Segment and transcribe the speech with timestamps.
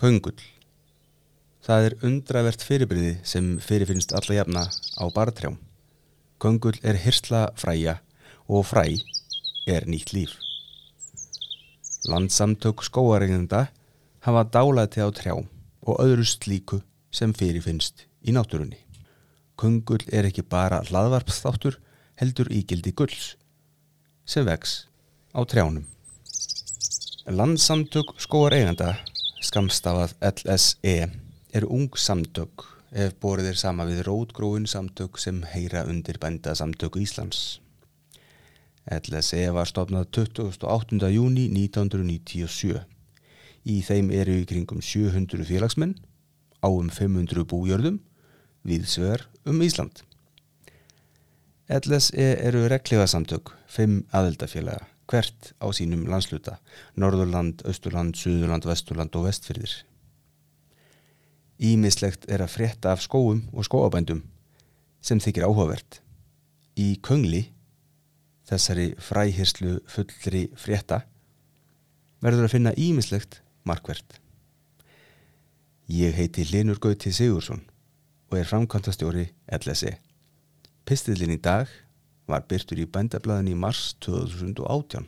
[0.00, 0.38] Köngull.
[1.60, 4.62] Það er undravert fyrirbriði sem fyrirfinnst alla jafna
[4.96, 5.58] á bartrjám.
[6.40, 7.98] Köngull er hirsla fræja
[8.48, 8.86] og fræ
[9.68, 10.38] er nýtt líf.
[12.08, 13.66] Landsamtök skóaregnenda
[14.24, 15.44] hafa dálæti á trjám
[15.84, 16.80] og öðru slíku
[17.12, 18.80] sem fyrirfinnst í náttúrunni.
[19.60, 21.76] Köngull er ekki bara hlaðvarpstáttur
[22.16, 23.34] heldur ígildi gulls
[24.24, 24.86] sem vex
[25.36, 25.84] á trjánum.
[27.28, 28.96] Landsamtök skóaregnenda
[29.40, 31.08] skamstafað LSE
[31.56, 37.60] eru ung samtök ef borðir sama við rótgróin samtök sem heyra undir bændasamtök Íslands.
[38.90, 41.08] LSE var stofnað 28.
[41.14, 42.84] júni 1997.
[43.64, 45.96] Í þeim eru í kringum 700 félagsmenn
[46.60, 48.00] á um 500 bújörðum
[48.66, 50.04] við sögur um Ísland.
[51.70, 56.58] LSE eru reglifasamtök, 5 aðeldafélaga, hvert á sínum landsluta,
[56.94, 59.72] Norðurland, Östurland, Suðurland, Vesturland og Vestfyrðir.
[61.60, 64.22] Ímislegt er að frétta af skóum og skóabændum
[65.04, 66.00] sem þykir áhugavert.
[66.78, 67.48] Í köngli,
[68.48, 71.02] þessari fræhirslu fullri frétta,
[72.24, 74.20] verður að finna ímislegt markvert.
[75.90, 77.64] Ég heiti Linur Gauti Sigursson
[78.30, 79.26] og er framkvæmtastjóri
[79.58, 79.96] LSE.
[80.86, 81.68] Pistillin í dag
[82.30, 85.06] var byrtur í bændablaðin í mars 2018.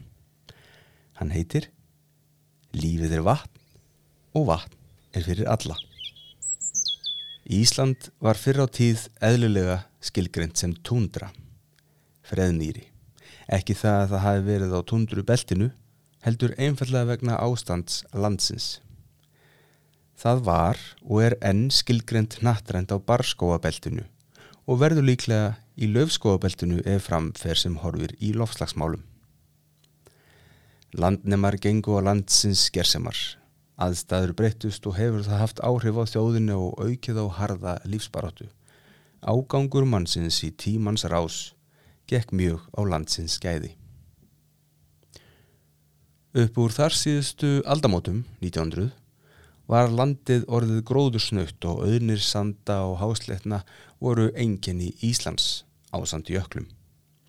[1.21, 1.71] Hann heitir
[2.73, 3.61] Lífið er vatn
[4.39, 4.79] og vatn
[5.13, 5.77] er fyrir alla.
[7.53, 11.29] Ísland var fyrr á tíð eðlulega skilgreynd sem tundra,
[12.25, 12.87] freðnýri.
[13.53, 15.69] Ekki það að það hafi verið á tundru beltinu,
[16.25, 18.79] heldur einfallega vegna ástands landsins.
[20.17, 24.07] Það var og er enn skilgreynd nattrænt á barskóabeltinu
[24.67, 29.03] og verður líklega í löfskóabeltinu ef framfer sem horfir í lofslagsmálum.
[30.93, 33.17] Landnemar gengu á landsins gersemar.
[33.81, 38.51] Aðstæður breyttust og hefur það haft áhrif á þjóðinu og aukið á harða lífsbaróttu.
[39.25, 41.55] Ágangur mannsins í tímans rás
[42.11, 43.73] gekk mjög á landsins skæði.
[46.33, 48.93] Upp úr þar síðustu aldamótum, 1900,
[49.69, 53.63] var landið orðið gróðursnöytt og auðnir sanda og hásletna
[54.03, 55.63] voru enginni Íslands
[55.95, 56.67] á sandi jöklum.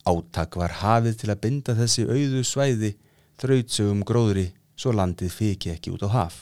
[0.10, 2.92] Áttak var hafið til að binda þessi auðu svæði
[3.40, 6.36] þrautsögum gróðri svo landið fiki ekki út á haf.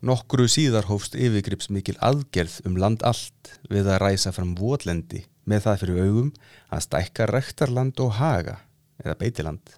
[0.00, 5.82] Nokkru síðar hófst yfirgripsmikil aðgerð um land allt við að ræsa fram votlendi með það
[5.82, 6.30] fyrir augum
[6.72, 8.60] að stækka rektarland og haga
[9.02, 9.76] eða beitiland.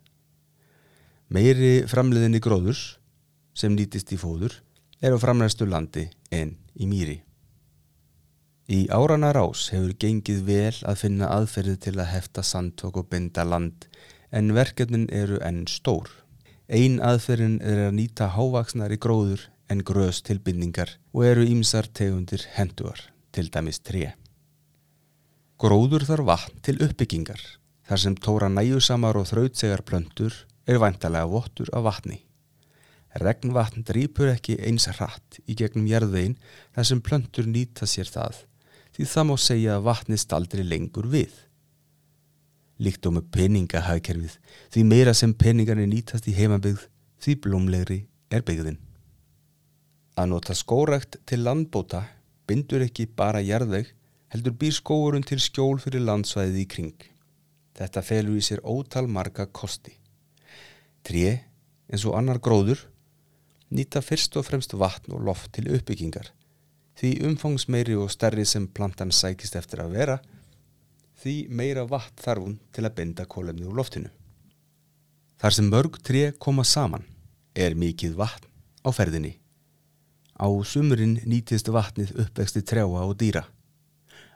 [1.33, 3.01] Meiri framleiðinni gróðurs
[3.57, 4.61] sem nýtist í fóður
[5.03, 7.23] er á framræstu landi en í mýri.
[8.71, 13.43] Í árana rás hefur gengið vel að finna aðferði til að hefta sandtók og binda
[13.43, 13.89] land
[14.31, 16.07] en verkefnin eru enn stór.
[16.71, 23.01] Ein aðferðin er að nýta hávaksnari gróður en gröðs tilbindningar og eru ímsar tegundir henduar,
[23.35, 24.13] til dæmis tré.
[25.59, 27.43] Gróður þarf vatn til uppbyggingar,
[27.89, 32.23] þar sem tóra næjusamar og þrautsegar plöntur er vantalega vottur af vatni.
[33.19, 36.39] Regnvatn drýpur ekki eins hratt í gegnum jærðvegin
[36.73, 38.47] þar sem plöntur nýta sér það,
[38.97, 41.33] því það má segja að vatni staldri lengur við.
[42.83, 44.39] Líkt og með peningahagkerfið,
[44.75, 46.89] því meira sem peningarnir nýtast í heimabygð,
[47.23, 48.01] því blómlegri
[48.33, 48.81] er byggðin.
[50.19, 52.03] Að nota skórakt til landbóta
[52.49, 53.93] bindur ekki bara jærðveg,
[54.33, 57.09] heldur býr skóurun til skjól fyrir landsvæðið í kring.
[57.79, 59.95] Þetta felur í sér ótal marga kosti.
[61.07, 61.43] Tré,
[61.89, 62.85] eins og annar gróður,
[63.73, 66.29] nýta fyrst og fremst vatn og loft til uppbyggingar.
[67.03, 70.15] Því umfangsmeiri og stærri sem plantan sækist eftir að vera,
[71.19, 74.13] því meira vatn þarf hún til að binda kólefni úr loftinu.
[75.43, 77.03] Þar sem mörg tré koma saman
[77.59, 78.47] er mikið vatn
[78.87, 79.33] á ferðinni.
[80.39, 83.49] Á sumurinn nýtist vatnið uppvexti trjáa og dýra.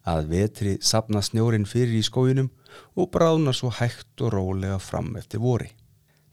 [0.02, 2.50] Að vetri sapna snjórin fyrir í skójunum
[2.98, 5.70] og bráðna svo hægt og rólega fram eftir vori.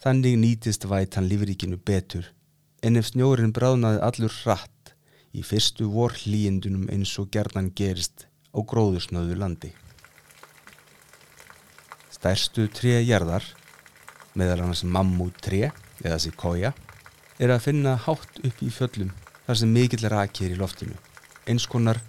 [0.01, 2.33] Þannig nýtist vætan lífríkinu betur
[2.81, 4.72] en ef snjórin bráðnaði allur hratt
[5.33, 9.71] í fyrstu vor hlýjendunum eins og gerðan gerist á gróðursnöðu landi.
[12.13, 13.43] Stærstu tré jarðar,
[14.37, 15.71] meðal annars mammút tré
[16.03, 16.73] eða sikója,
[17.41, 19.11] er að finna hátt upp í fjöllum
[19.47, 20.95] þar sem mikill rakir í loftinu,
[21.49, 21.99] eins konar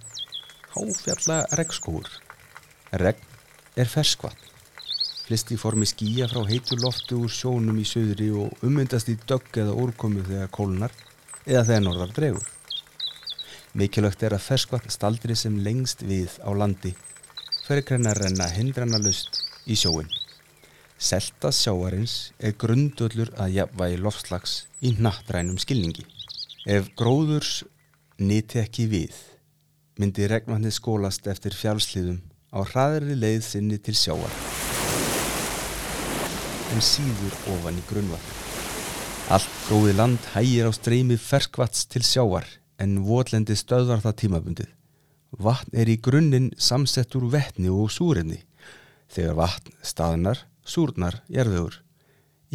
[0.74, 2.10] háfjalla regnskóur.
[2.94, 4.52] Regn er ferskvatn,
[5.24, 9.64] flist í formi skýja frá heitur loftu úr sjónum í söðri og ummyndast í dögg
[9.64, 10.94] eða úrkomu þegar kólunar
[11.46, 12.50] eða þegar norðar dregur.
[13.74, 16.92] Mikilvægt er að ferskvatn staldri sem lengst við á landi
[17.64, 20.06] fyrir greina að renna hindrana lust í sjóin.
[21.00, 26.06] Selta sjáarins er grundullur að jafnvægi loftslags í nattrænum skilningi.
[26.70, 27.64] Ef gróðurs
[28.22, 29.18] nýti ekki við,
[29.98, 32.22] myndi regnvatni skólast eftir fjálsliðum
[32.54, 34.42] á hraðri leið sinni til sjáar.
[36.70, 38.42] En síður ofan í grunnvatn.
[39.34, 42.46] Allt gróði land hægir á streymi ferskvats til sjáar
[42.78, 44.70] en votlendi stöðvar það tímabundið.
[45.44, 48.40] Vatn er í grunninn samsett úr vettni og súrefni.
[49.10, 51.80] Þegar vatn staðnar, súrnar, erðugur.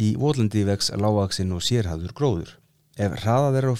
[0.00, 2.54] Í votlendi vex lágvaksinn og sérhæður gróður.
[2.96, 3.74] Ef hraðað er á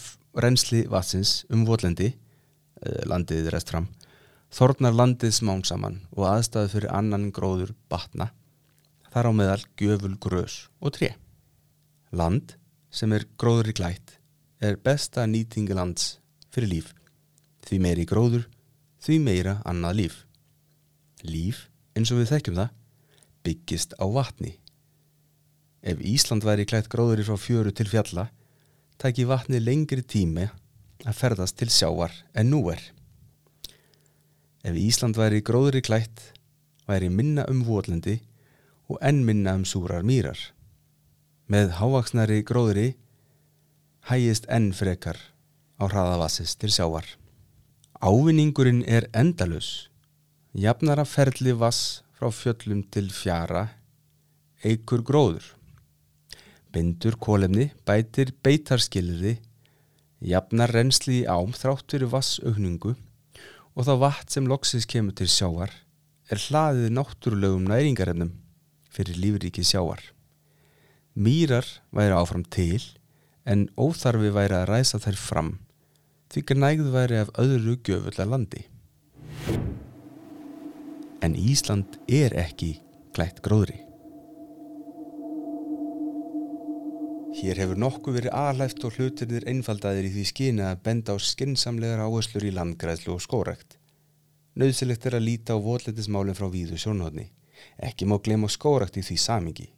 [0.44, 2.12] reynsli vatsins um votlendi,
[2.82, 3.88] eh, landið rest fram,
[4.52, 8.30] þornar landið smán saman og aðstæðu fyrir annan gróður batna,
[9.10, 11.14] þar á meðal gjöful grös og tré.
[12.12, 12.56] Land
[12.90, 14.18] sem er gróður í glætt
[14.60, 16.18] er besta nýtingi lands
[16.50, 16.92] fyrir líf.
[17.66, 18.46] Því meiri gróður,
[19.02, 20.16] því meira annað líf.
[21.24, 21.66] Líf,
[21.96, 22.72] eins og við þekkjum það,
[23.46, 24.54] byggist á vatni.
[25.80, 28.28] Ef Ísland væri klætt gróður frá fjöru til fjalla,
[29.00, 30.50] tæki vatni lengri tími
[31.06, 32.82] að ferðast til sjávar en nú er.
[34.60, 36.34] Ef Ísland væri gróðri klætt,
[36.84, 38.18] væri minna um votlendi
[38.90, 40.36] og enn minna um súrar mýrar.
[41.48, 42.92] Með hávaksnari gróðri
[44.10, 45.16] hægist enn frekar
[45.80, 47.06] á hraðavassis til sjávar.
[48.04, 49.88] Ávinningurinn er endalus.
[50.52, 53.70] Jafnara ferli vass frá fjöllum til fjara,
[54.62, 55.54] eigur gróður
[56.74, 59.38] bindur kólefni, bætir beitarskilriði,
[60.20, 62.94] jafnar reynsli í ám þrátt fyrir vassaukningu
[63.74, 65.72] og þá vatn sem loksis kemur til sjávar
[66.30, 68.34] er hlaðið náttúrulegum næringarefnum
[68.90, 70.02] fyrir lífriki sjávar.
[71.14, 72.82] Mýrar væri áfram til
[73.48, 75.50] en óþarfi væri að ræsa þær fram
[76.30, 78.64] því að nægðu væri af öðru göfulla landi.
[81.20, 82.76] En Ísland er ekki
[83.16, 83.80] klætt gróðri.
[87.40, 92.02] Hér hefur nokkuð verið aðlæft og hlutirðir einfaldaðir í því skina að benda á skinsamlegar
[92.04, 93.76] áherslur í landgræðslu og skórekt.
[94.58, 97.28] Nauðsilegt er að líta á votletismálinn frá víðu sjónhóðni.
[97.78, 99.68] Ekki má glema skórekt í því samingi.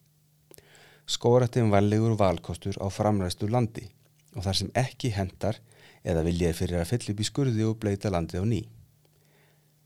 [1.06, 3.88] Skórekt er vallegur valkostur á framræstu landi
[4.36, 5.60] og þar sem ekki hendar
[6.04, 8.62] eða viljaði fyrir að fyll upp í skurði og bleita landi á ný.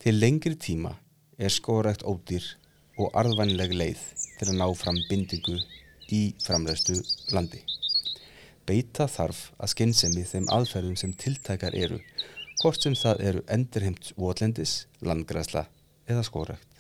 [0.01, 0.95] Til lengri tíma
[1.39, 2.45] er skórekt ódýr
[2.97, 4.05] og arðvænleg leið
[4.39, 5.59] til að ná fram bindingu
[6.13, 6.97] í framræstu
[7.35, 7.63] landi.
[8.67, 12.01] Beita þarf að skynsemi þeim aðferðum sem tiltækar eru,
[12.63, 15.67] hvort sem það eru endurheimt votlendis, landgræsla
[16.09, 16.76] eða skórækt.